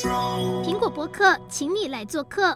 [0.00, 2.54] 苹果博客，请你来做客。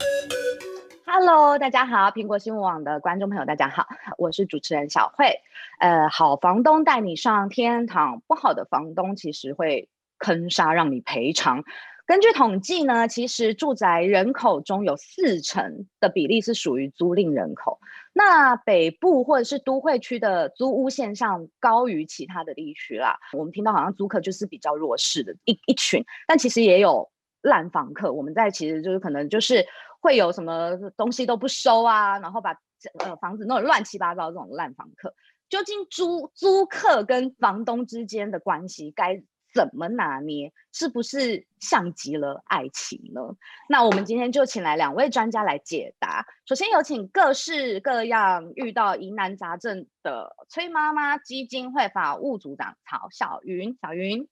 [1.05, 5.41] Hello，大家好，苹果新闻网的观众朋友，大家好，我是主持人小慧。
[5.81, 9.89] 呃，好房东带你上天堂，不好的房东其实会
[10.19, 11.65] 坑杀，让你赔偿。
[12.07, 17.81] 根据统计呢，其实住宅人口中有四成的比例是属于租赁人口。
[18.13, 23.19] 那北部或者是都会区的租屋现象高于其他的地区啦。
[23.33, 27.09] 我们听到好像租客就是比较弱势的一一群，但其实也有
[27.43, 28.13] 烂房客。
[28.13, 29.67] 我们在其实就是可能就是
[30.01, 32.57] 会有什么东西都不收啊，然后把
[32.99, 35.15] 呃房子弄得乱七八糟这种烂房客。
[35.49, 39.23] 究竟租租客跟房东之间的关系该
[39.55, 40.51] 怎么拿捏？
[40.73, 43.21] 是不是像极了爱情呢？
[43.69, 46.27] 那我们今天就请来两位专家来解答。
[46.47, 53.77] 首先有请各式各样遇到疑难杂症的崔妈妈基金会法务组长曹小云。
[53.83, 54.27] 小云，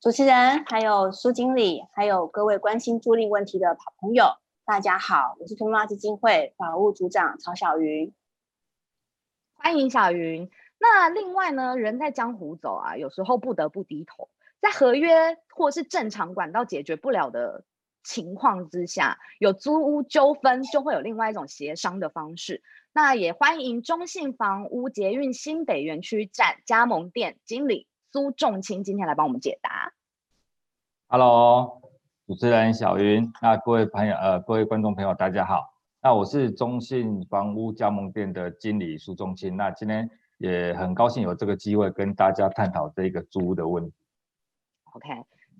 [0.00, 4.32] 主持人，还有苏经理，还有各位关心租赁问题的好朋友，
[4.64, 8.14] 大家好，我是崔妈妈基金会法务组长曹小云。
[9.56, 10.50] 欢迎小云。
[10.78, 14.30] 那另外呢，人在江湖走啊，有时候不得不低头。
[14.62, 17.64] 在合约或是正常管道解决不了的
[18.02, 22.62] 情况之下，有租屋纠纷，就会有另外一种协商的方式。
[22.94, 29.92] 那也欢迎中信房屋捷运新北园区站加盟店经理苏仲清今天来帮我们解答。
[31.12, 31.82] Hello，
[32.28, 35.74] 主持人小云，那各位朋友呃，各位观众朋友大家好。
[36.00, 39.56] 那我是中信房屋加盟店的经理苏仲清。
[39.56, 40.08] 那今天。
[40.38, 43.92] 也很高兴有这个机会跟大家探讨这个租屋的问题。
[44.94, 45.06] OK，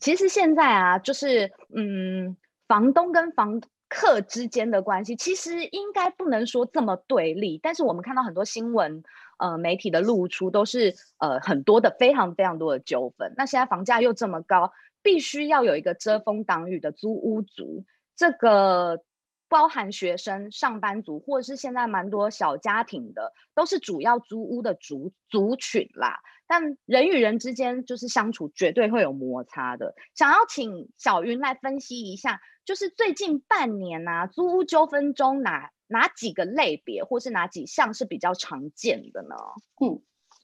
[0.01, 2.35] 其实现在啊，就是嗯，
[2.67, 7.59] 房东跟房客之间的关系，其实应该不能说这么对立。
[7.63, 9.03] 但是我们看到很多新闻，
[9.39, 13.35] 呃，媒体的露出都是呃很多的非常非常多的纠纷。
[13.37, 17.85] 那现在房价又这么高，必须要有一个遮风挡雨的租屋族，
[18.17, 19.05] 这个。
[19.53, 26.21] 包含学生、上班族，或者是现在蛮多小家庭的，都是主要租屋的族族群啦。
[26.47, 29.97] 但人与人之间就是相处，绝对会有摩擦的。
[30.15, 39.35] 想要请小云来分析一下，就是最近半年啊，租屋纠纷中哪哪几个类别，或是哪几项是比较常见的呢？
[39.81, 40.01] 嗯，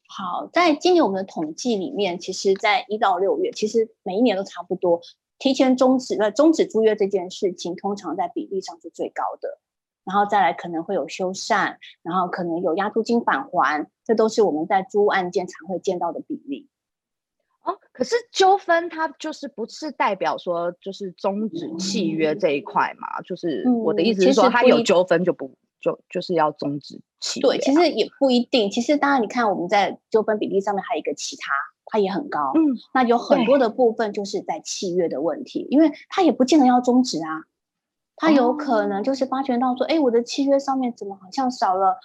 [0.09, 5.01] 好，在今年我们的统计里面，其实在一到六月，其实每一年都差不多。
[5.39, 9.61] 提前终止了终止租约这件事情，通常在比例上是最高的，
[10.05, 16.69] 然后再来可能会有修缮，然后可能有押租金返还，这都是我们在租案件常会见到的比例。
[17.63, 23.19] 哦，可是纠纷它就是不是代表说就是终止契约这一块嘛？
[23.19, 26.99] 嗯、就是我的意思是说，它有纠纷就不就就是要终止
[27.41, 28.71] 对，其实也不一定。
[28.71, 31.53] 其实当然，你看我们在纠纷比例上面还有一个其他。
[31.89, 37.45] 它也很高，嗯，那有很多的部分就是在契约的问题，因为它也不见得要终止啊，
[38.17, 41.97] 它有可能就是发觉到说，哎、哦，我的契约上面怎么好像少了，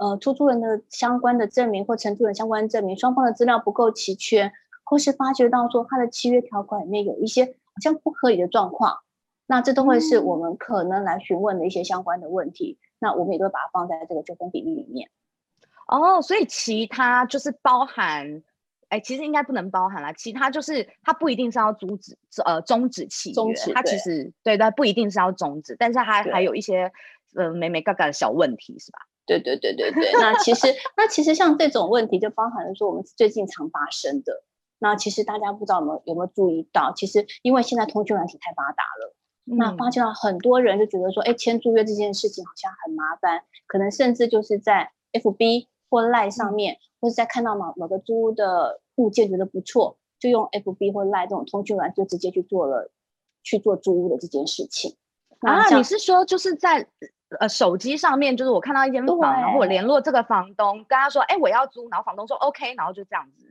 [0.00, 4.50] 呃，出租人的相关的证明或承租人相关的证明，双方的资料不够齐全，
[4.84, 9.00] 或是发觉到说他的契约条款里面有一些好像不合理的状况，
[9.46, 15.10] 那这都会是我们可能来询问的一些相关的问题，嗯、那我们也都会把它放在这个纠纷比例里面。
[15.88, 18.42] 哦，所以其他就是包含。
[18.88, 20.12] 哎，其实应该不能包含啦。
[20.12, 26.92] 其他就是它不一定是要阻止，呃，终止契约，它其实对它不一定是要终止，但是它还有一些
[27.34, 29.00] 呃美美嘎嘎的小问题，是吧？
[29.26, 30.12] 对对对对对。
[30.12, 34.44] 那其实那其实像这种问题，就包含了说我们最近常发生的。
[34.78, 39.15] 那其实大家不知道有没有有没有注意到，其实因为现在通讯软体太发达了，嗯、
[39.46, 45.68] 那发现了很多人就觉得说，哎，签租约这件事情好像很麻烦，可能甚至就是在 FB。
[45.88, 52.90] 或 LINE 上面，嗯、或者在看到某某个租屋的物件觉得不错，就用 FB 或 LINE 这种通讯软就直接去做了
[53.44, 54.96] 去做租屋的这件事情。
[55.38, 56.84] 啊，你是说就是在
[57.38, 63.45] 呃手机上面，就是我看到一间房，然后我联络这个房东，跟他说，哎，我要租，然后房东说 OK，然后就这样子。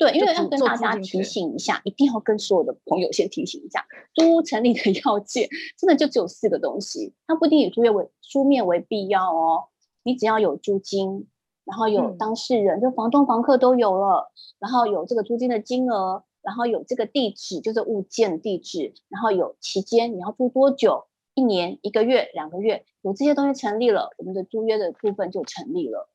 [0.00, 3.84] 对，因为要跟大家提醒一下，一定要跟所有的朋友先提醒一下，
[4.14, 5.48] 租屋成立的 要件
[5.78, 9.64] 真的就只有四个东西，它不一定以租约为书面为必要哦，
[10.02, 11.28] 你只要有租金。
[11.66, 14.32] 然后有当事人，嗯、就房东、房客都有了。
[14.58, 21.04] 然后有这个租金的金额，然后有这个地址，就是物件地址，然后有期间，你要租多久？
[21.34, 26.08] 一年、一个月、两个月，有这些东西成立了，我们的租约的部分就成立了。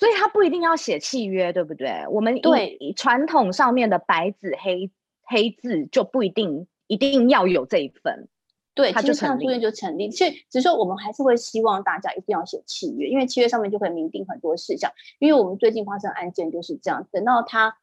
[0.00, 2.06] 所以他不一定要写契约，对不对？
[2.10, 4.90] 我们对传统上面的白纸黑
[5.22, 8.26] 黑字就不一定一定要有这一份。
[8.72, 14.90] 对，他就这样租约就成立，所以只是说我们还是会希望大家一定要写契约，因为契约上面就会明定很多事项。
[15.18, 17.76] 因为我们最近发生案件就是这样，等到他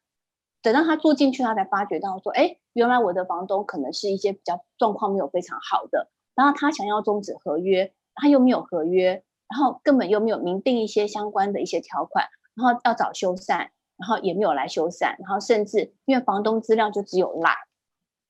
[0.60, 17.56] 等到他住进去，他才发觉到说，哎，原来我的房东可能是一些比较状况没有非常好的，然后他想要终止合约，他又没有合约，然后根本又没有明定一些相关的一些条款，然后要找修缮，然后也没有来修缮，然后甚至因为房东资料就只有赖，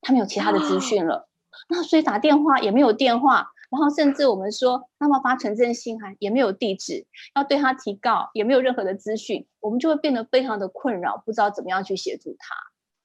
[0.01, 1.29] 他没有其他的资讯了，
[1.69, 3.51] 那所以打电话也没有电话。
[3.71, 12.55] 然后甚至我们说，那么发存证信函也没有地址，要对他提告也没有任何的资讯，我们就会变得非常的困扰，不知道怎么样去协助他。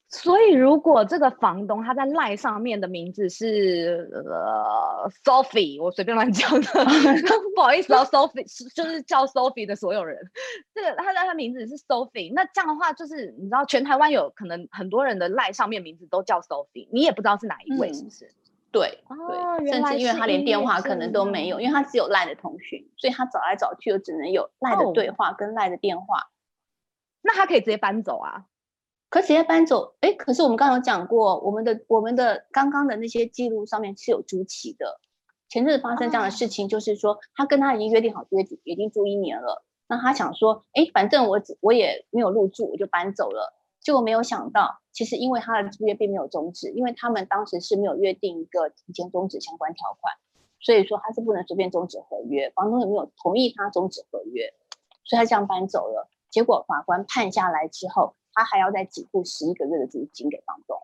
[0.08, 6.66] 所以，如果这个房东他在赖上面的名字是呃 Sophie，我随便乱讲的，
[7.56, 10.18] 不好意思哦，Sophie 就是叫 Sophie 的所有人，
[10.72, 18.26] 这个他的他名字是 Sophie，那这样的话就是你知道全台湾有可能很多人的赖上面名字都叫 Sophie，你也不知道是哪一位，是不是？
[18.26, 18.34] 嗯
[18.74, 19.14] 对，哦、
[19.60, 26.18] 对，甚至因为他连电话可能都没有，因为他只有赖的通讯，所以他找来找去又只能有赖的对话跟赖的电话。
[26.18, 26.26] 哦。
[27.22, 28.46] 那他可以直接搬走啊？
[29.14, 29.94] 可直接搬走？
[30.00, 34.98] 哎，可是我们刚刚有讲过，我们的我们的刚刚的那些记录上面是有租期的。
[35.48, 43.54] 前阵子发生这样的事情，就是说、哦、他跟他已经约定好约已经住一年了，那他想说，哎，反正我我也没有入住，我就搬走了。
[43.80, 50.12] 结果没有想到，其实因为他的租约并没有终止，因为他们当时是没有约定一个提前终止相关条款，
[50.58, 54.52] 所以说他是不能随便终止合约，房东也没有同意他终止合约，
[55.04, 56.10] 所以他这样搬走了。
[56.30, 60.78] 结果法官判下来之后，他还要再给付十一个月的租金给房东。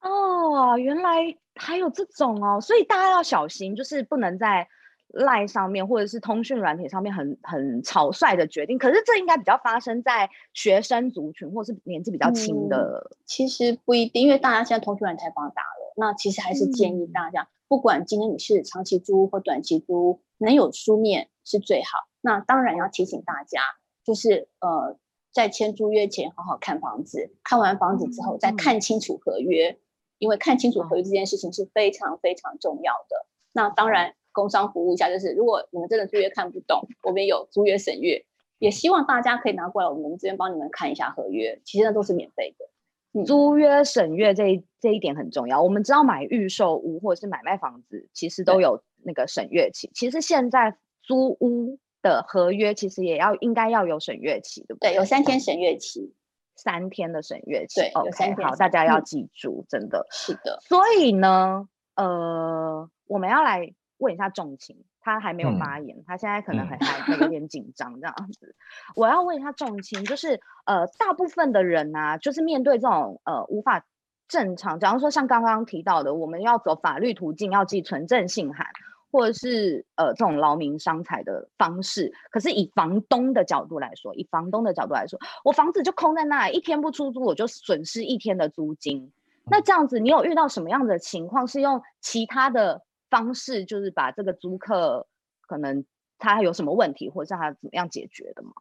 [0.00, 4.68] 哦，原来还有这种哦，所以大家要小心，就是不能在。
[5.14, 13.06] 赖上面或者是通讯软体上面很很草率的决定，可是这应该比较发生在学生族群或是年纪比较轻的。
[13.10, 15.92] 嗯，其实不一定，因为大家现在通讯软体太发达了。
[15.98, 21.98] 那其实还是建议大家，嗯、不管今天你是长期租或短期租，能有书面是最好。
[22.22, 23.60] 那当然要提醒大家，
[24.06, 24.96] 就是呃，
[25.32, 29.78] 在签租约前好好看房子，看完房子之后再看清楚合约，嗯、
[30.18, 33.26] 因为看清楚合约这件事情是非常非常重要的。
[33.52, 34.14] 那当然。
[34.34, 38.24] 工商服务一下，就是如果你们真的租约看不懂，我们有租约审阅，
[38.58, 42.64] 也希望大家可以拿过来，我们这边帮你们看一下合约，其实那都是免费的。
[43.12, 45.62] 嗯、租约审阅这一这一点很重要。
[45.62, 49.90] 我们知道买预售屋或者是买卖房子，其实都有那个审阅期。
[49.92, 54.90] 其实现在租屋的合约其实也要应该要有审阅期，对不对？
[54.90, 56.12] 对，有三天审阅期，
[56.56, 57.80] 三天的审阅期。
[57.80, 58.46] 对，okay, 有三天。
[58.46, 60.58] 好，大家要记住，嗯、真的是的。
[60.62, 63.72] 所以呢，呃，我们要来。
[63.98, 68.56] 问一下仲情，他还没有发言，嗯、他现在可能很害怕，有点紧张这样子。
[68.96, 73.86] 我要问一下仲情，就是呃，大部分的人啊，就是面对这种呃无法
[74.26, 78.66] 正常，假如说像刚刚提到的，我们要走法律途径，要寄存证信函，
[79.12, 82.12] 或者是呃这种劳民伤财的方式。
[82.30, 89.12] 可是以房东的角度来说，以房东的角度来说，我房子就空在那里，一天不出租，我就损失一天的租金。
[89.44, 92.82] 那这样子，你有遇到什么样的情况是用其他的？
[93.12, 95.06] 方式就是把这个租客
[95.42, 95.84] 可能
[96.18, 98.52] 他有什么问题，或者是他怎么样解决的吗？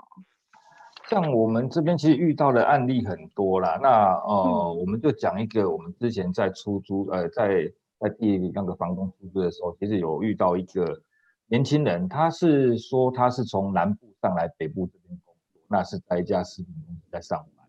[1.07, 3.80] 像我们这边其实遇到的案例很多啦。
[3.81, 7.71] 那呃，嗯、我们就讲一个，我们之前在出租，呃，在
[8.01, 11.00] 在第那个房东出租的时候，其实有遇到一个
[11.45, 17.68] 年轻人，他是说他是从南部上来北部这边工作，那是在一家食品公司在上班，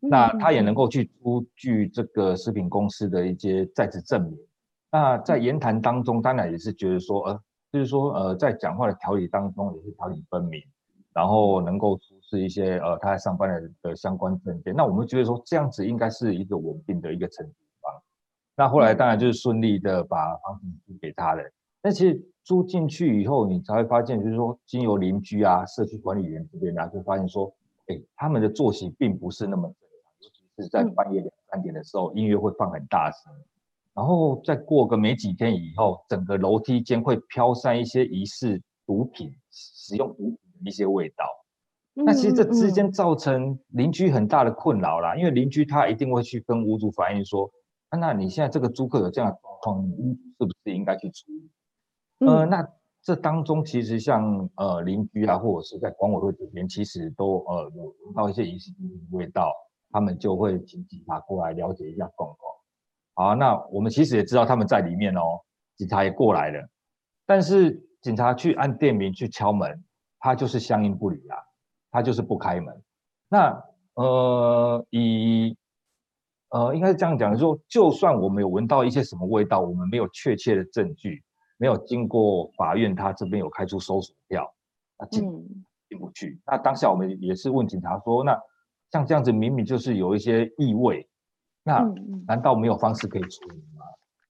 [0.00, 4.36] 嗯、那他也能够去出具这个食品公司的一些在职证明。
[4.90, 10.60] 那在言谈当中，当然也是觉得说，呃，就是说，呃，在讲话的条理当中也是条理分明，
[11.12, 14.74] 然后能够出示一些呃他在上班的的相关证件。
[14.74, 17.67] 那我们觉得说这样子应该是一个稳定的一个承租方。
[18.58, 21.42] 那后来当然就是顺利的把房子租给他了。
[21.80, 27.54] 那其实租进去以后，你才会发现，就是说经由邻居啊、社区管理员这边啊，就发现说，
[27.86, 33.32] 哎，他们的作息并不是那么正常，尤其是在半夜两三点的时候，音乐会放很大声。
[33.94, 41.24] 然后再过个没几天以后，整个楼梯间会飘散一些疑似毒品、使用毒品的一些味道。
[41.94, 47.48] 嗯、那其实这之间造成邻居很大的困扰啦，嗯、因为邻居他一定会去跟屋主反映说
[47.90, 51.50] ：“啊，那你现在这个租客有这样的状况，你是不是应该去处理？”
[52.20, 52.68] 嗯、呃，那
[53.00, 58.72] 这当中其实像呃邻居啊，或者是在管委会这边，其实都呃有闻到一些疑似
[59.12, 59.52] 味道，
[59.90, 62.38] 他们就会请警察过来了解一下状况。
[63.14, 65.40] 好，那我们其实也知道他们在里面哦，
[65.76, 66.68] 警察也过来了，
[67.24, 69.82] 但是警察去按店名去敲门，
[70.18, 71.36] 他就是相应不理啊，
[71.90, 72.82] 他就是不开门。
[73.28, 73.64] 那
[73.94, 75.56] 呃，以
[76.50, 81.22] 呃，应该是这样讲，就是说就算我们有闻到一些什么味道，我们没有确切的证据，
[81.58, 84.50] 没有经过法院，他这边有开出搜索票，
[84.98, 85.22] 那进
[85.88, 86.40] 进不去。
[86.46, 88.38] 那当下我们也是问警察说，那
[88.90, 91.06] 像这样子明明就是有一些异味，
[91.62, 91.82] 那
[92.26, 93.84] 难道没有方式可以处理吗？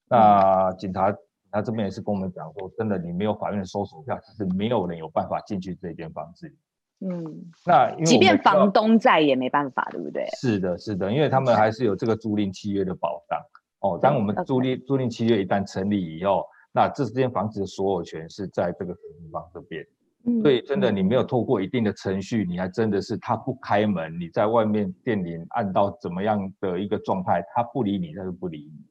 [0.09, 1.15] 嗯、那警察
[1.51, 6.53] 他这边也是跟我们讲说，真的你没有法院的搜索票，其实没有人有办法进去这间房子。
[7.01, 10.27] 嗯，那即便房东在也没办法，对不对？
[10.37, 13.39] 是的，是的，因为他们还是有这个租赁契约的保障。
[13.81, 19.87] 哦，当我们租赁租赁契约一旦成立以后，那这间房子的所有权是在这个承租方这边。
[20.25, 28.85] 嗯，所以真的你没有透过一定的程序，你还真的是他不开门，你在外面电铃按到怎么样的一个状态，他不理你，他就不理你。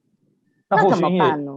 [0.70, 1.52] 那后续怎么办呢？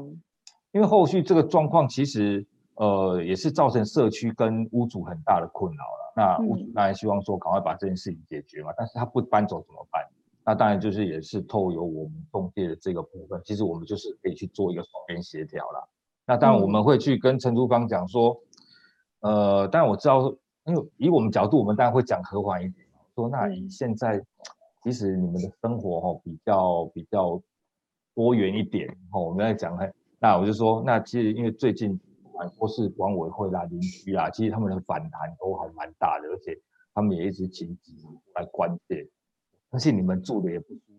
[0.74, 2.46] 因为后续这个状况其实
[2.82, 6.14] 呃也是造成社区跟屋主很大的困扰了。
[6.16, 10.04] 那屋主当然希望说赶快把这件事情解决嘛，但是他不搬走怎么办？
[10.44, 15.80] 那当然就是也是透由我们中介的这个部分，其实我们就是可以去做一个双边协调啦。
[16.26, 18.36] 那当然我们会去跟承租方讲说，
[19.20, 20.36] 呃，当然我知道，
[20.66, 24.20] 因为以我们角度，我们当然会讲和缓一点，说那以现在
[24.84, 27.40] 其实你们的生活哦比较比较
[28.16, 29.78] 多元一点哦，我们在讲，
[30.20, 31.98] 那我就说，那其实因为最近。
[32.50, 36.60] 或是管委会啦、邻居啦，其实他们的反弹都还蛮大的，而且
[36.94, 37.96] 他们也一直请警
[38.36, 39.10] 来关切，
[39.70, 40.94] 但是你们住的也不舒服。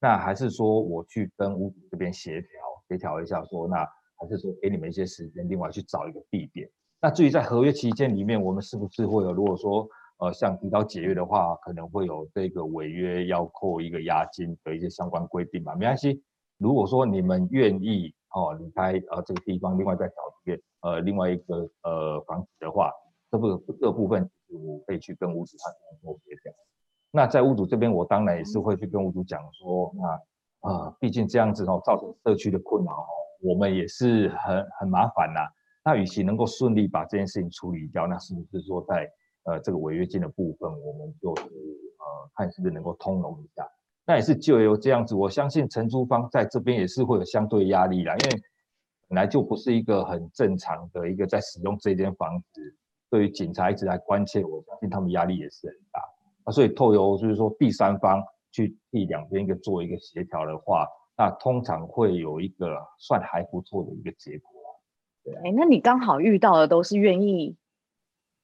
[0.00, 2.48] 那还是说我去跟屋主这边协调
[2.88, 3.78] 协调一下说，那
[4.18, 6.68] 还是说给你们一些时间，另外去找一个地点。
[7.00, 9.88] 那至于在合约期间里面，我们是不是会有，如果说
[10.18, 15.74] 呃像提早解约的话，可能会有这个违约要扣一个押金的一些相关规定嘛？
[15.74, 16.22] 没关系，
[16.58, 18.14] 如果说你们愿意。
[18.34, 22.92] 哦，离开呃这个地方，另外再找一个呃另外一个呃房子的话，
[23.30, 25.70] 这部这部分我可以去跟屋主他
[26.02, 26.52] 做协调。
[27.10, 33.08] 那在屋主这边，我当然也是会去跟屋主讲说，那啊、呃，毕竟这样子哦，造成社区的困扰哦，
[33.40, 35.40] 我们也是很很麻烦呐。
[35.82, 39.10] 那与其能够顺利把这件事情处理掉，那是不是说在
[39.44, 43.66] 呃这个违约金的部分，我们就呃看是不是能够通融一下？
[44.06, 48.42] 那也是就由这样子，我相信承租方在这边也是会有相对压力啦，因为
[49.08, 52.76] 本来就不是一个很正常的一个在使用这间房子，
[53.10, 56.00] 对于警察一直来关切，我相信他们压力也是很大。
[56.44, 58.22] 那所以透由就是说第三方
[58.52, 60.86] 去替两边一个做一个协调的话，
[61.16, 64.50] 那通常会有一个算还不错的一个结果。
[65.24, 67.56] 对，哎，那你刚好遇到的都是愿意，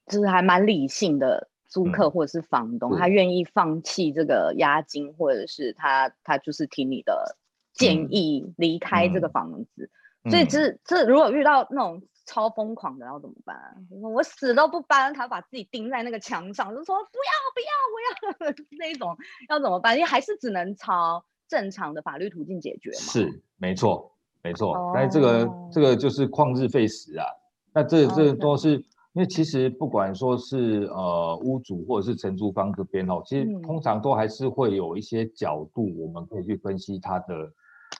[0.06, 1.51] 就是还蛮理性的。
[1.72, 7.38] 租客或者是房东，嗯、他愿意放弃这个押金，或者是他他就是听你的
[7.72, 9.88] 建议离开这个房子。
[10.24, 13.56] 嗯、所以这这如果遇到那种超疯狂的，要怎么办？
[14.02, 19.16] 我死都不搬，他把自己钉在那个墙上，就说不要不要不要 那种，
[19.48, 19.96] 要怎么办？
[19.96, 22.96] 因为还是只能朝正常的法律途径解决嘛。
[22.96, 24.12] 是，没错
[24.42, 24.76] 没错。
[24.76, 27.24] 哦、但是这个这个就是旷日费时啊。
[27.72, 28.84] 那这这都是。
[29.14, 37.34] 因为其实不管说是呃屋主或者是承租方这边哦，其实通常都还是会有一些角度，我们可以去分析它的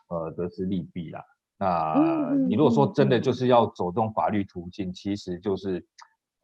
[0.09, 1.23] 呃得失利弊啦。
[1.59, 5.85] 那你如果说真的就是要走这种法律途径，其实就是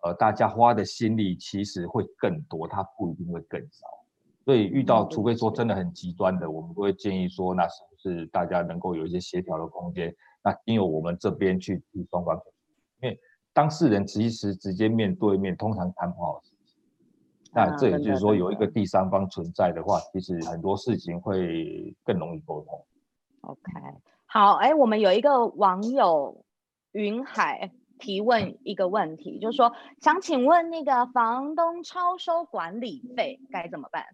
[0.02, 3.86] 呃大家花的心力其实会更多，它不一定会更少。
[4.44, 10.14] 所以遇到除非说真的很极端的，我们都会建议说，那是不是大家能够有一些协调的空间？
[10.44, 12.38] 那因为我们这边去替双方，
[13.00, 13.18] 因为。
[13.58, 16.78] 当事人其实直接面对面，通常谈不好事情。
[17.52, 22.86] 那这也就是说，有一个第三方存在的话，其实很多事情会更容易沟通。
[23.40, 23.60] OK，
[24.26, 26.44] 好，哎，我们有一个网友
[26.92, 34.04] 云海提问一个问题，就是说想请问那个房东超收管理费该怎么办？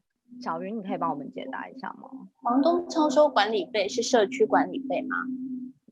[0.41, 2.09] 小云，你可以帮我们解答一下吗？
[2.41, 5.17] 房东超收管理费是社区管理费吗？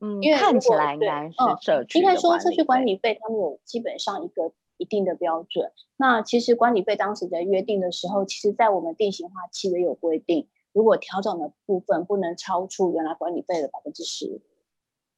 [0.05, 2.01] 嗯，因为看起来应该是社区、嗯。
[2.01, 5.71] 应该说，社区管理费他们有基本上一个一定的标准。
[5.95, 14.41] 那其实管理费当时在约定的时候，其实在我们定型化契约有规定，如果调整的部分不能超出原来管理费的百分之十。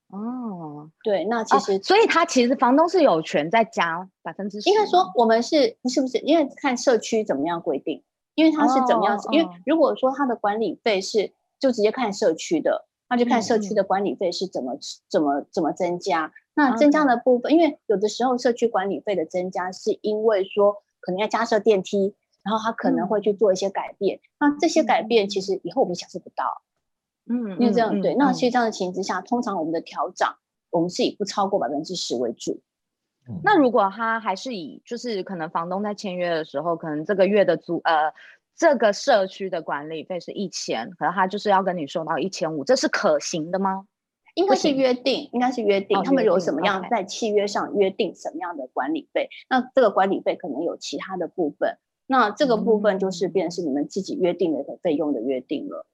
[0.10, 4.70] 哦，对，那其实、啊、所以他其实房东是有权再加百分之十。
[4.70, 8.04] 应该说，我们是是不是因为看社区怎么样规定？
[8.36, 9.18] 因为他是怎么样？
[9.18, 12.86] 哦、因为如果说他的管理费是就直接看社区的。
[13.08, 16.34] 那就看社区的管理费是怎么、嗯、怎么怎么增加。
[16.56, 24.18] 那增加的部分，嗯、因为有的时候社区管理费的增加，是因为说可能要加设电梯，然后他可能会去做一些改变。
[24.18, 26.64] 嗯、那这些改变其实以后我们享受不到。
[27.28, 28.16] 嗯，因为这样、嗯、对。
[28.16, 30.28] 那其实这样的情况之下，通常我们的调整，
[30.72, 32.62] 我们是以不超过百分之十为主。
[33.30, 38.14] 嗯、那如果他还是以就是可能房东在签约的时候，可能这个月的租呃。
[38.56, 43.86] 这个社区的管理费是一千，可是他就是要跟你说到一千五，这是可行的吗？
[44.34, 49.30] 应该是约定，应该是约定，他们有什么样在契约上约定什么样的管理费？
[49.50, 55.86] 那这个管理费可能有其他的部分，那这个部分就是变成是你们自己约定的费用的约定了，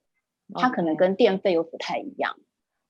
[0.54, 2.36] 它可能跟电费又不太一样。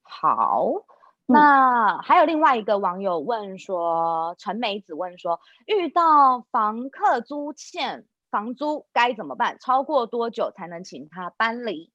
[0.02, 0.84] 好。
[1.24, 9.58] 那还有另外一个网友问说，陈梅子问说，遇到房客租欠房租该怎么办？
[9.60, 11.92] 超过多久才能请他搬离？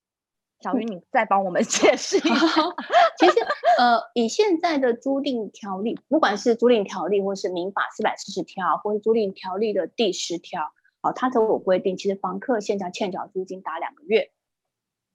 [0.59, 2.29] 小云，你再帮我们 解释一下。
[3.19, 3.39] 其实，
[3.79, 10.61] 呃，以现在的租赁条例，不管是租赁条例，或是民法四百四十条，或是租赁条例的第十条，
[11.01, 14.31] 哦，它都有规定，其实房客现在欠缴租金达两个月。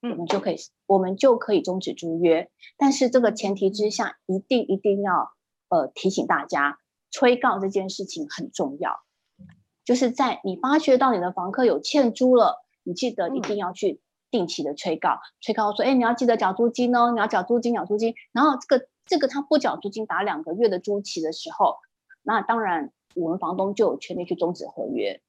[0.01, 2.51] 我们就可以，我们就可以终止租约。
[2.77, 5.31] 但是这个前提之下，一定一定要
[5.69, 9.01] 呃提醒大家，催告这件事情很重要。
[9.85, 13.99] 就是在你发觉到你的房客有欠租了，你记得一定要去
[14.31, 18.15] 定期的催告，催告说，哎，你要记得缴租金哦，你要缴租金，缴租金。
[18.31, 21.77] 然后这个这个他不缴租金打两个月的租期的时候，
[22.21, 25.21] 那当然我们房东就有权利去终止合约。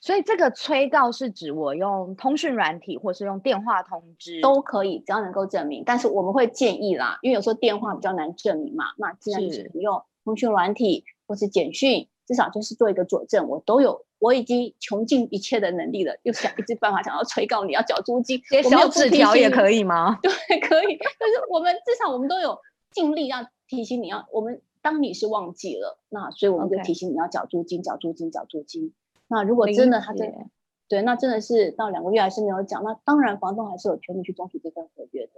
[0.00, 5.84] 所以这个催告是指我用通讯软体，或是用电话通知都可以，只要能够证明。
[5.86, 20.18] 但是我们会建议啦，因为有时候电话比较难证明嘛，那既然是用通讯软体或是简讯，至少就是做一个佐证，我都有，我已经穷尽一切的能力了，又想一直办法想要催告你要缴租金，写小纸条也可以吗？
[20.24, 20.98] 对，可以。
[21.20, 22.58] 但是我们至少我们都有
[22.90, 28.94] 尽力要提醒你要，我们当你是忘记了，那所以我们就提醒你要缴租金，缴租金，缴租金。
[29.28, 30.38] 那如果真的他真的
[30.88, 35.32] 对，那真的是到两个月还是没有缴，那当然房东还是有权利去终止这份合约的，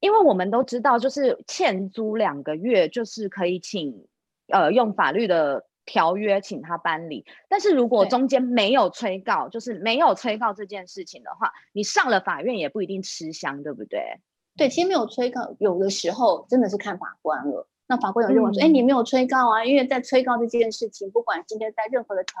[0.00, 4.06] 因为我们都知道，就是欠租两个月就是可以请
[4.48, 14.20] 呃用法律的条约请他搬离，但是如果中间没有催告，就是没有催告这件事情的话，你上了法院也不一定吃香，对不对？
[14.56, 17.66] 对，其实没有催告，有的时候真的是看法官了。
[17.88, 22.34] 那法官有认为说，哎、嗯，你没有催告啊，因为在催告这件事情，不管今天在任何的条。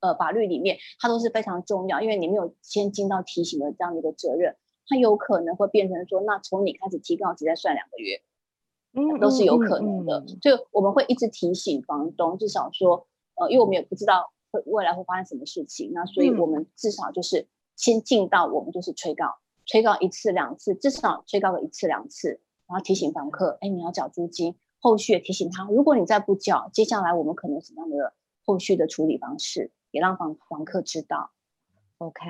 [0.00, 4.54] 呃，法律里面它都是非常重要，因为你没有先尽到提醒的这样的一个责任，
[4.86, 8.20] 它有可能会变成说，那从你开始提告只再算两个月，
[8.94, 10.24] 嗯，都是有可能的。
[10.40, 28.12] 所以我们会一直提醒房东，至少说，呃，因为我们也不知道会未来会发生什么事情，那所以我们至少就是先尽到我们就是催告，催告一次两次，至少催告个一次两次，然后提醒房客，哎，你要缴租金，后续也提醒他，如果你再不缴，接下来我们可能什么样的
[28.44, 29.70] 后续的处理方式。
[29.94, 31.30] 也让房房客知道
[31.98, 32.20] ，OK。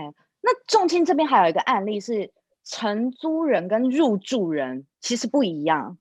[0.43, 2.31] 那重庆这边还有一个案例是
[2.63, 5.97] 承租人跟入住人其实不一样，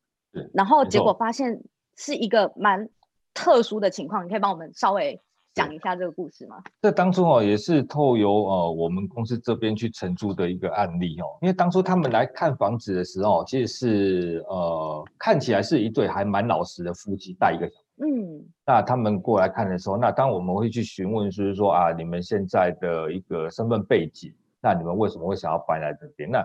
[0.54, 1.62] 然后结果发现
[1.96, 2.90] 是一个蛮
[3.34, 5.20] 特殊的情况，你可以帮我们稍微
[5.54, 6.64] 讲一下这个故事吗？
[6.82, 17.76] 这当初哦也是透由呃我们公司这边去承租的一个案例哦，因为当初他们来看房子的时候，其实是呃看起来是一对还蛮老实的夫妻带一个小。
[17.98, 26.28] 嗯，那他们过来看的时候，那当我们会去询问，就是说啊，你们现在的一个身份背景，那你们为什么会想要搬来这边？
[26.30, 26.44] 那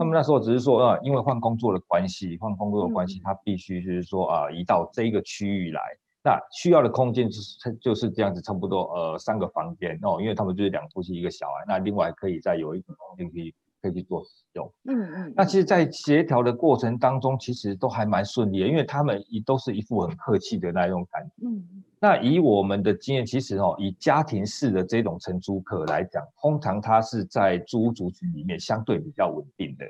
[0.00, 5.80] 他们那时候只是说啊，因为换工作的关系，换工作的关系，他必须就是说啊，移到这一个区域来，
[6.24, 13.54] 那需要的空间就是就是这样子，差不多呃三个房间哦，因为他们就是两夫妻一个小孩，那另外可以再有一个空间可以。
[13.82, 29.84] 可以去做使用，嗯嗯，那其实，在协调的过程当中，其实都还蛮顺利的，因为他们也都是一副很客气的那种感觉，嗯，那以我们的经验，其实哦，以家庭式的这种承租客来讲，通常他是在租屋族群里面相对比较稳定的，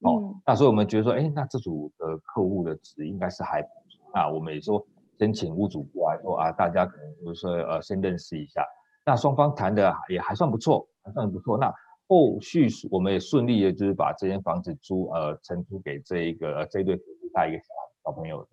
[0.00, 4.84] 哦，那所以我们觉得说，哎，那这组的客户的值应该是还不错，那我们也说
[5.18, 8.66] 先请屋主过来说啊，大家可能就是说呃先认识一下，
[9.06, 11.72] 那双方谈的也还算不错，还算不错，那。
[12.08, 17.64] 后续我们也顺利的，就是把这间房子租呃承租给这一个、呃、这一对夫妇带一个小
[18.04, 18.48] 小朋友的。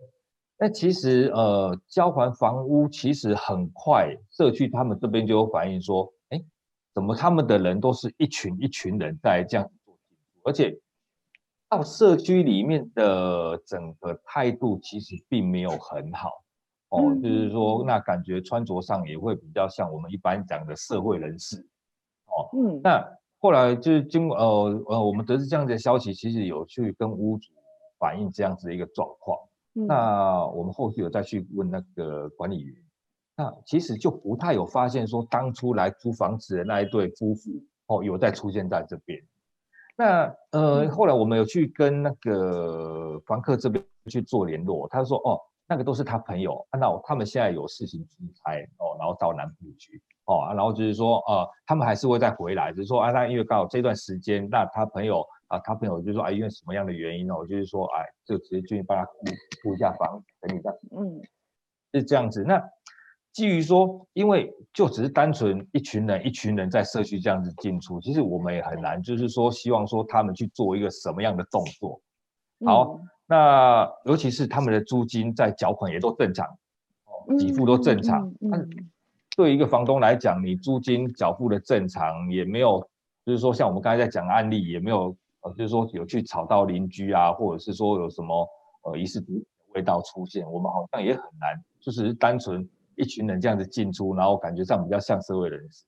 [0.60, 6.44] 那其实呃交还房屋其实很快，社区他们这边就有反映说，哎，
[6.94, 9.98] 怎么他们的人都是一群一群人在这样做，
[10.44, 10.78] 而且
[11.70, 16.44] 到社区里面的整个态度其实并没有很好
[16.90, 21.66] 哦，嗯、就是说那感觉穿着上也会比较像我们一般讲的社会人士
[22.26, 23.20] 哦，嗯，那。
[23.42, 27.54] 后来就是经过呃呃，我们得知这样的消息，其实有去跟屋主
[27.98, 29.40] 反映这样子的一个状况。
[29.80, 32.76] 嗯、那我们后续有再去问那个管理员，
[33.38, 37.52] 那其实就不太有发现说当初来租房子的那一对夫妇
[37.88, 39.20] 哦，有在出现在这边。
[39.96, 50.02] 那呃后来我们有去跟那个房客这边去做联络，他说哦，那个都是他朋友，那他们现在有事情出差哦，然后到南部去。
[50.26, 57.36] 哦，然后就是说，呃，他们还是会再回来，只是说，啊，那因为刚好这段时间，那他朋友啊，他朋友就说，啊，因为什么样的原因呢？
[57.38, 59.12] 我就是说，哎，就直接进去帮他付
[59.62, 61.22] 付一下房，等你这样，嗯，
[61.94, 62.44] 是这样子。
[62.44, 62.64] 那
[63.32, 72.02] 基于说，因为就只是单纯一群人一群人在社区这样子进出，其实我们也很难，就是说希望说他们去做一个什么样的动作。
[72.66, 76.48] 好，嗯、那尤其是他们的租金在缴款也都正常，
[77.40, 78.28] 给付都正常。
[78.42, 78.90] 嗯嗯嗯嗯、
[79.38, 82.82] 对于一个房东来讲，你租金缴付的正常，也没有，
[83.26, 88.48] 就是说像我们刚才在讲的案例，也没有，呃，就是说有去吵到邻居啊，或者是说有什么
[88.84, 95.86] 呃疑似毒味道出现，我们好像也很难，就是单纯一群人这样子进出，然后感觉上比较像社会人士。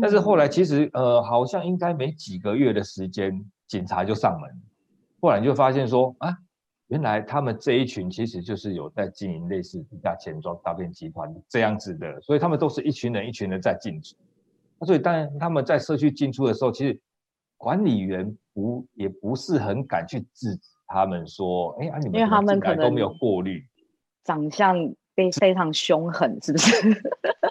[0.00, 4.48] 但是后来其实呃，好像应该没几个月的时间，警察就上门。
[5.20, 6.32] 后来就发现说啊，
[6.86, 14.14] 原来他们这一群其实就是有在经营类似地下钱庄诈骗集团这样子的，所以他们都是一群人一群人在进出。
[14.78, 17.00] 那所以当然他们在社区进出的时候，其实
[17.58, 23.62] 管理员不也不是很敢去制止他们说，哎啊你们因为他们可能都没有过滤，
[24.24, 24.74] 长相
[25.14, 27.02] 非非常凶狠，是不是？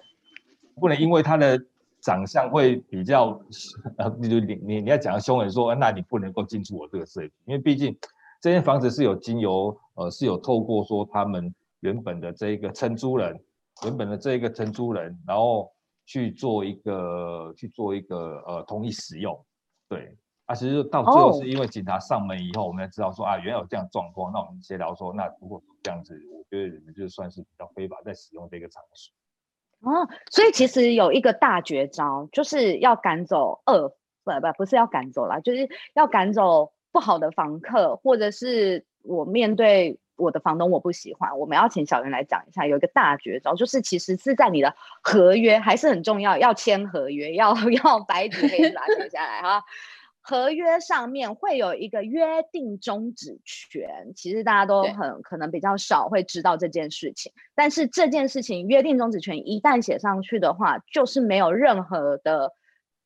[0.81, 1.63] 不能因为他的。
[1.99, 3.37] 长相会比较，
[3.97, 7.97] 呃，你你你你要讲的凶狠说，那你不能够进出我这个社区，因为毕竟
[8.39, 13.37] 这间房子是有经由，呃，是有透过说他们原本的这一个承租人，
[13.83, 15.69] 原本的这一个承租人，然后
[16.05, 19.37] 去做一个去做一个呃同意使用，
[19.89, 29.13] 对，啊，其实到最后是因为警察上门以后，我们才知道说啊，原来有这样状况，那我们协调说，那如果这样子，我觉得你们就算是比较非法在使用这个场所。
[29.81, 33.89] 哦，所以其实有一个大绝招，就是要赶走恶，
[34.23, 49.63] 不不不是要赶走啦，就是要赶走不好的房客，或者是我面对我的房东我不喜欢，我们要请小云来讲一下，有一个大绝招，就是其实是在你的合约还是很重要，要签合约，要 要白纸黑字把它写下来哈。
[50.19, 57.31] 合约上面会有一个约定终止权，其实大家都很可能比较少会知道这件事情。
[57.55, 62.51] 但是这件事情约定终止权一旦写上去的话，就是没有任何的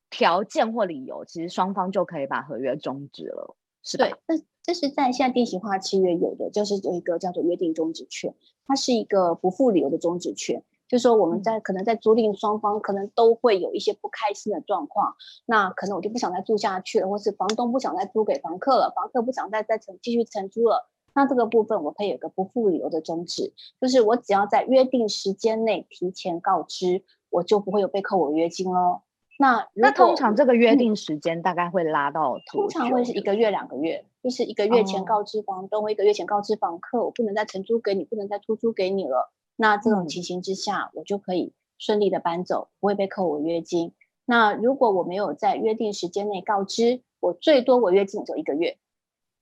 [0.10, 4.08] 条件或理由，其实双方就可以把合约终止了，是吧？
[4.08, 8.34] 对，那这是在现在定型化契约有的，就是有一个叫做约定终止权，
[8.66, 10.64] 它是一个不附理由的终止权。
[10.88, 29.04] 就是说，我们在可能在租赁双方可能都会有一些不开心的状况，那可能我就不想再住下去了，或是房东不想再租给房客了，房客不想再再承继续承租了，那这个部分我可以有个不附理由的终止，就是我只要在约定时间内提前告知，我就不会有被扣违约金喽。
[29.42, 32.38] 那那通常这个约定时间大概会拉到？
[32.46, 39.34] 通常会是一个月两个月，就是一个月前告知房东，哦、一个月前告知房客，我不能再承租给你，不能再出租给你了。
[39.56, 43.94] 那这种情形之下，我就可以顺利的搬走，不会被扣违约金。
[44.26, 48.78] 那如果我没有在约定时间内告知，我最多违约金就一个月。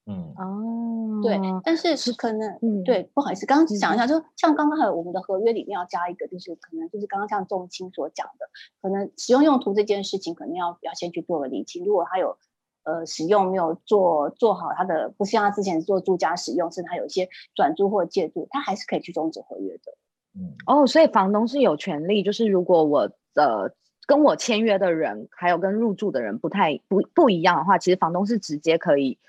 [0.09, 8.49] 嗯，哦，对，但是可能，嗯，对，不好意思，刚刚讲一下，就像刚刚还有我们的合约里面要加一个，就是可能就是刚刚像仲卿所讲的，
[8.81, 11.85] 可能使用用途这件事情，可能要要先去做个厘清。
[11.85, 12.37] 如果他有
[12.83, 19.93] 呃使用没有做做好他的，不像他之前做住家使用，甚至他有一些转租或借住，他还是可以去终止合约的。
[20.35, 23.71] 嗯，哦，所以房东是有权利，就是如果我呃
[24.07, 29.19] 跟我签约的人，还有跟入住的人不太不不一样的话，其实房东是直接可以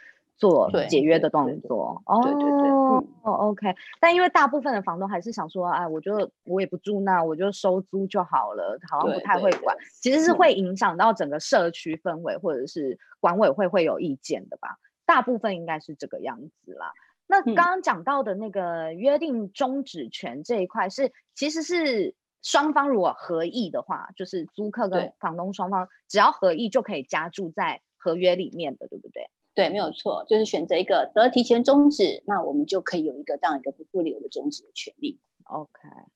[0.40, 2.02] 做解约的动作。
[2.06, 3.72] 哦，对对对，哦，OK。
[4.00, 9.76] 但因为大部分的房东还是想说，哎，我就我也不住那，我就收租就好了，好像不太会管。
[10.00, 14.78] 其实是会影响到整个社区氛围，或者是管委会会有意见的吧？
[15.04, 16.92] 大部分应该是这个样子啦。
[17.26, 29.28] 那刚刚讲到的那个约定终止权这一块是，其实是双方如果合意的话，就是租客跟房东双方只要合意就可以加注在合约里面的，对不对？
[29.54, 35.18] 对，没有错，就是选择一个得提前终止，那我们就可以有一个这样一个不附理由的终止的权利。
[35.44, 35.70] OK，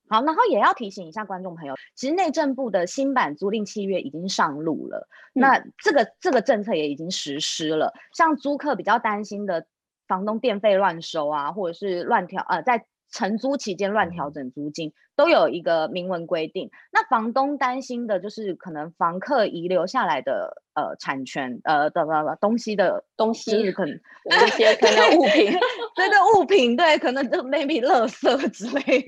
[0.08, 9.66] 好，然后也要提醒一下观众朋友，其实内政部的新版租赁契约已经上路了，嗯、那这个这个政策也已经实施了，像租客比较担心的。
[10.06, 16.68] 房东电费乱收啊，或者是乱调呃，在承租期间乱调整租金，都有一个明文规定。
[16.92, 22.04] 那房东担心的就是可能房客遗留下来的呃产权呃的
[22.40, 25.52] 东西的东西，可能有一些可能物品，
[25.94, 29.00] 对对物品对，可能就 maybe 垃圾之类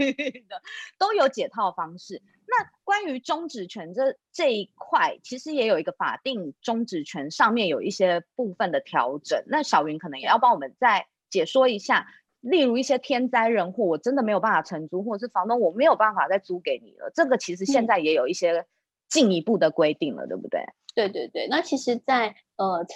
[0.49, 0.63] 的，
[0.99, 2.23] 都有解套方式。
[2.49, 9.43] 那关于终止权这这一块，其实也有一个法定终止权，上面有一些部分的调整。
[9.49, 12.07] 那小云可能也要帮我们再解说一下，
[12.49, 18.67] 例如一些天灾人祸，我真的没有办法承租，或者是房东我没有办法再租给你了，这个其实现在也有一些
[19.09, 20.65] 进一步的规定了，嗯、对不对？
[20.95, 21.47] 对对对。
[21.49, 22.87] 那其实在，在呃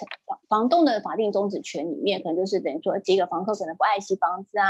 [0.49, 4.67] 房东的法定终止权里面，可能就是等于说几个房客可能不爱惜房子啊，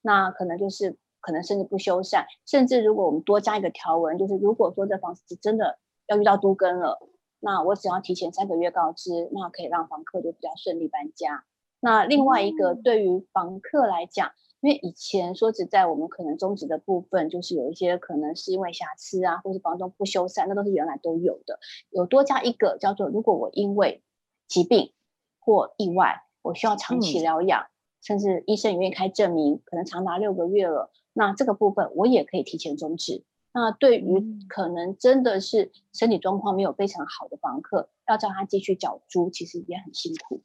[0.00, 0.96] 那可能就是。
[1.24, 6.98] 可能甚至不修缮，甚至如果我们多加一个条文，就是如果说这房子真的要遇到都更了，
[7.38, 11.44] 那我只要提前三个月告知，那可以让房客就比较顺利搬家。
[11.84, 21.58] 那另外一个对于房客来讲，因为以前说实在，我们可能终止的部分就是有一些可能是因为瑕疵啊，或是房东不修缮，那都是原来都有的。
[21.90, 24.00] 有多加一个叫做，如果我因为
[24.46, 24.92] 疾病
[25.40, 33.24] 或意外，我需要长期疗养，嗯、甚至医生也愿意开证明，可能长达六个月了，那这个部分我也可以提前终止。
[33.52, 40.40] 那对于可能真的是身体状况没有非常好的房客，要叫他继续缴租，其实也很辛苦。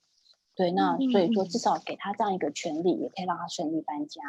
[0.57, 4.21] 对，那所以说至少给他这样一个权利，也可以让他顺利搬家。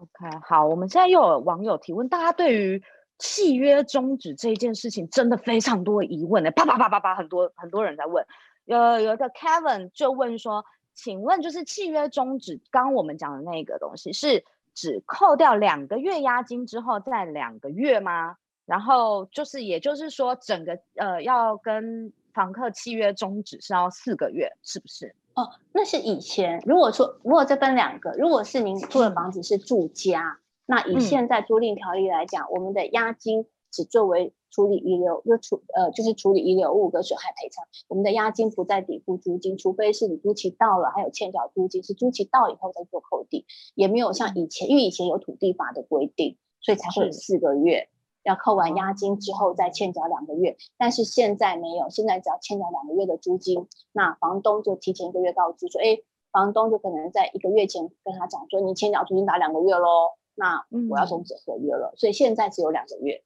[0.00, 2.82] OK，好，我们现在又有网友提问，大家对于
[3.18, 8.26] 契约终止这一件事情真的非常多疑问呢，啪啪啪啪啪，很多很多人在问。
[8.64, 10.64] 有有一个 Kevin 就问说，
[10.94, 18.36] 请问就是契约终止，刚刚我们讲的那个东西是只扣掉两个月押金之后再两个月吗？
[18.66, 25.14] 然后就是也就是说，整个呃要跟房客契约终止是要四个月，是不是？
[25.34, 26.62] 哦，那是以前。
[26.64, 37.64] 如果说如果这分两个，如果是您租的房子是住家，那以现在租赁条例来讲，嗯、我们的押金只作为处理遗留，就处呃就是处理遗留物跟损害赔偿。
[37.88, 43.44] 我们的押金不再抵付租金，除非是你租期到了，还有欠缴租金，是租期到以后再做扣抵，
[43.74, 47.88] 也没有像以前，因为以前有土地法的规定，所以才会有四个月。
[48.24, 55.98] 要扣完押金之后再欠缴两个月，但是现在没有，现在只要欠缴两个月的租金，那房东就提前一个月告知说，哎，
[56.32, 63.22] 房东就可能在一个月前跟他讲说，你欠缴租金打两个月喽，那我要终止合约了，嗯、所以现在只有两个月。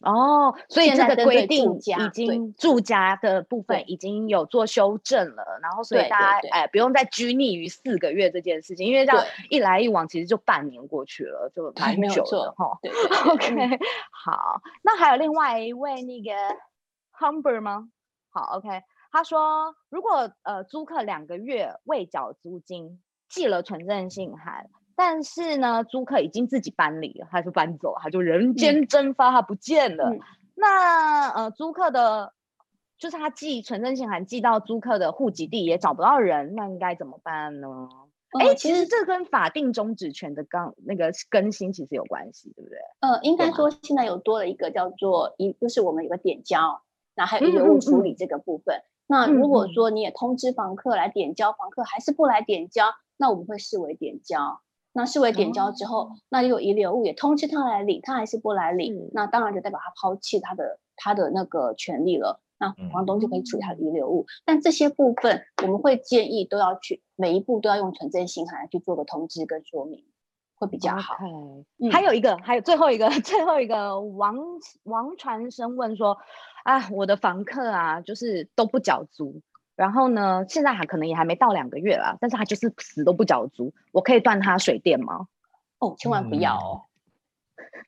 [0.00, 12.78] 哦，所以这个规定已经住家的部分已经有做修正了，然后所以大家哎不用再拘泥于四个月这件事情，因为这样一来一往其实就半年过去了，就 蛮久的哈。
[12.80, 12.92] 对
[13.32, 13.78] ，OK，
[14.12, 16.30] 好，那还有另外一位那个
[17.18, 17.88] Humber 吗？
[18.30, 18.68] 好，OK，
[19.10, 24.70] 他说如果呃租客两个月未缴租金，寄了存证信函。
[24.98, 30.10] 但是呢，租客已经自己搬离了，他就搬走，他就人间蒸发，他不见了。
[30.10, 30.18] 嗯、
[30.56, 32.32] 那呃，租客的，
[32.98, 37.88] 就是他寄存证信函寄到租客的户籍地也找不到人，那应该怎么办呢？
[38.40, 42.78] 哎、嗯，其实这跟法定终止权的刚那个更新其实有关系，对不对？
[42.98, 46.82] 呃，应该说现在有多了一个叫做一，就是我们有个点交，
[47.14, 48.82] 那还有遗留物处理这个部分。
[49.06, 54.60] 那如果说你也通知房客来点交，房客还是不来点交，那我们会视为点交。
[54.98, 62.40] 那视为点交之后，哦、那有遗留物也通知他来领，他还是不来领，嗯、那当然就代表他抛弃他的他的那个权利了。
[62.58, 64.22] 那房东就可以处理他的遗留物。
[64.22, 70.04] 嗯、但这些部分我们会建议都要去每一步都要用存证信函去做个通知跟说明，
[70.56, 71.14] 会比较好。
[71.14, 71.64] Okay.
[71.78, 74.36] 嗯、还有一个，还有最后一个， 最后一个王
[74.82, 76.18] 王传生问说：
[76.64, 79.40] 啊，我的房客啊，就是都不缴租。
[79.78, 85.28] 然后呢，现在还可能也还没到两个月啦，但是他就是死都不缴租，我可以断他水电吗？
[85.78, 86.82] 哦，千万不要哦！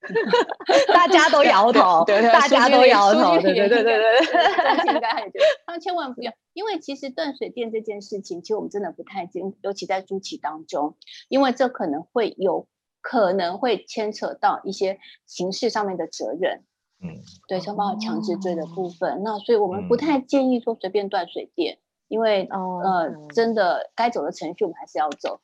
[0.94, 4.20] 大家都摇头， 对，大家都摇头，对对对对对，
[4.94, 5.32] 应该还有，
[5.66, 10.96] 他千万不要，因为其实断水电这件事情，其实我们真的不太建议，尤其在租期当中，
[11.28, 12.68] 因为这可能会有
[13.00, 16.62] 可能会牵扯到一些刑事上面的责任。
[17.02, 17.16] 嗯，
[17.48, 21.79] 对，像包括强制罪的部分，哦、那所以我们不太建议说随便断水电，嗯、
[22.10, 25.40] 因为、哦、呃，真的该走的程序我们还是要走，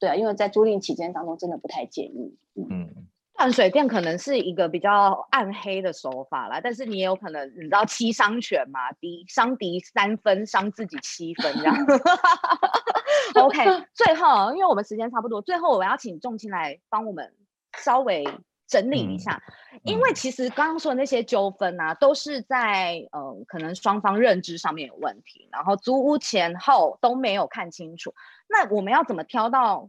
[0.00, 2.34] 对啊，因为在租赁期间当中真的不太建议。
[2.54, 2.88] 嗯，
[3.34, 11.76] 断水电可能是一个比较暗黑的手法啦，但是你也有可能你知道七伤拳嘛，敌伤敌三分，伤自己七分这样。
[13.36, 17.30] OK，最后因为我们时间差不多，最后我要请仲钦来帮我们
[17.76, 18.24] 稍微。
[18.66, 19.40] 整理一下，
[19.72, 28.12] 嗯、因为其实刚刚说的那些纠纷啊，都是在呃可能双方认知上面有问题，然后租屋前后都没有看清楚。
[28.48, 29.88] 那我们要怎么挑到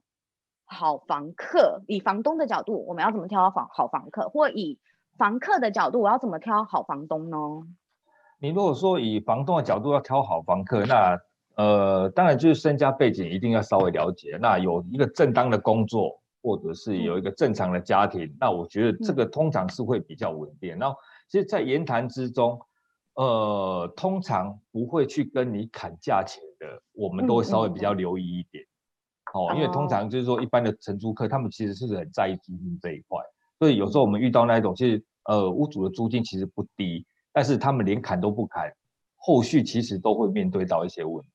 [0.66, 1.82] 好房客？
[1.88, 4.30] 以房东的角度，我们要怎么挑到房好房客？
[4.30, 4.80] 或以
[5.18, 7.38] 房客的角度，我要怎么挑好房东呢？
[8.40, 11.18] 你如果说以房东的角度要挑好房客，那
[11.56, 16.22] 呃当然就是身家背景一定要稍微了解，那有一个正当的工作。
[16.48, 20.78] 或者是有一个正常的家庭，嗯、那我觉得这个通常是会比较稳定。
[20.78, 22.58] 嗯、然后，其实，在言谈之中，
[23.16, 28.64] 呃，通常不会去跟你砍价钱的，我们都会稍微比较留意一点。
[29.34, 33.20] 哦，因为通常就是说，一般的承租客，他们其实是很在意租金这一块。
[33.60, 38.72] 所以有时候我们遇到那一种，其实呃，屋主的租金其实不低，但是他们连砍都不砍，
[39.18, 41.30] 后续其实都会面对到一些问题。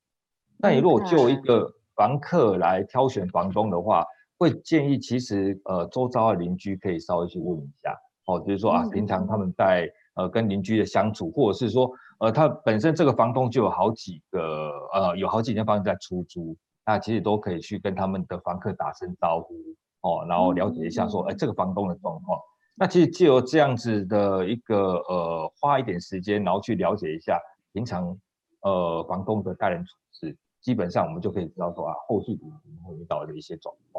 [0.57, 4.03] 那你如果就一个房客来挑选房东的话，
[4.43, 19.55] 会建议其实呃周遭的邻居可以稍微去问一下哦，就是说啊，平常他们在呃跟邻居的相处，或者是说呃他本身这个房东就有好几个呃有好几间房子在出租，那其实都可以去跟他们的房客打声招呼
[20.01, 22.37] 哦，然后了解一下说，哎，这个房东的状况。
[22.75, 27.39] 那其实借由这样子的一个呃花一点时间，然后去了解一下
[27.71, 28.17] 平常
[28.61, 33.92] 呃房东的待人处事，基本上我们就可以知道说啊后续可能会遇到的一些状况。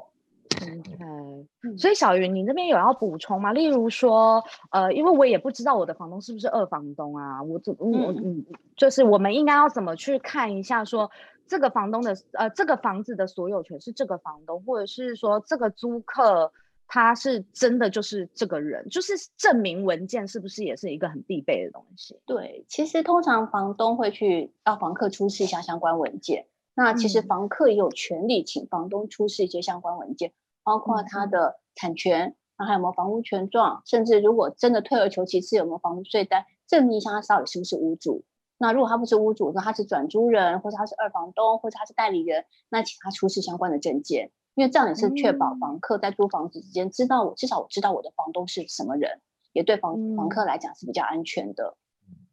[0.62, 3.53] OK，所以小云，你那边有要补充吗？
[3.53, 8.45] 例如说，呃，因为我也不知道我的房东是不是二房东啊，我怎我嗯，
[8.77, 11.11] 就是我们应该要怎么去看一下，说
[11.47, 16.53] 这个房东的呃这个房子的所有权是这个房东，或者是说这个租客
[16.87, 22.21] 他是真的就是这个人，就是证明文件是不是也是一个很必备的东西？
[22.27, 30.33] 对，其实通常房东会去要房客出示一下相关文件，那其实房客也有权利请房东出示一些相关文件。
[30.64, 38.24] 包括他的产权，那还有没有房屋权状，甚至如果真的退而求其次，有没有房屋税单，证明一下他到底是不是屋主。
[38.57, 49.20] 那如果他不是屋主，那他是转租人，或者他是二房东，或者他是代理人，那请他出示相关的证件，因为这样也是确保房客在租房子之间知道我，至少我知道我的房东是什么人，
[49.53, 51.77] 也对房、嗯、房客来讲是比较安全的。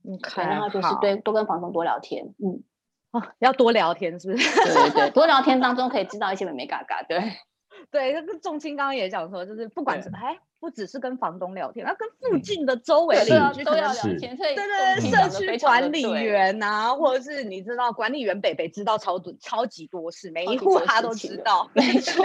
[0.04, 2.64] 嗯，然后就是对多跟房东多聊天，嗯，
[3.12, 4.50] 哦，要多聊天是不是？
[4.66, 7.20] 对对对，多聊天当中可以知道一些美眉嘎嘎，对。
[7.90, 14.38] 对，那个仲青刚刚也讲说，就是不管是哎，不只是跟房东聊天，要跟附近的周围邻居都要聊天。
[14.38, 21.70] 对对对，社区管理员呐、啊，或者是你知道，管理员北北知道超多超级多事，每一户他都知道。
[21.74, 22.24] 没错，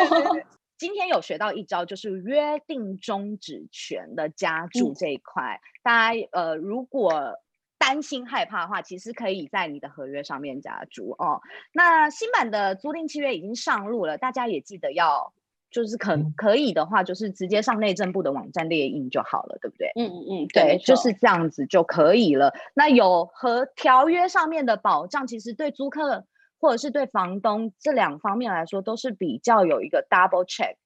[0.77, 5.61] 今天有学到一招，就是约定终止权的加注这一块。
[5.63, 7.41] 嗯、大家呃，如果
[7.79, 11.41] 担心害怕的话，其实可以在你的合约上面加注哦。
[11.73, 15.33] 那新版的租赁契约已经上路了，大家也记得要。
[15.71, 19.91] 就是可可以的话，就是直接上内政部的网站列印就好了，对不对？
[19.97, 22.55] 嗯嗯嗯，对，就是这样子就可以了。
[22.75, 26.25] 那有和条约上面的保障，其实对租客
[26.59, 30.77] 或者是对房东这两方面来说，都是比较有一个 double check、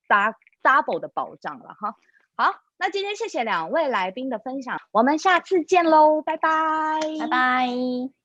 [0.62, 1.95] double 的保障了哈。
[2.37, 8.19] 好，那今天谢谢两位来宾的分享，我们下次见喽，拜拜，拜拜。